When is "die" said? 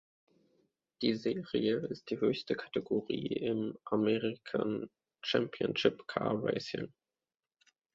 1.03-1.13, 2.09-2.19